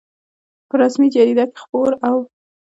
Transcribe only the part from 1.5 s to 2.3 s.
خپور او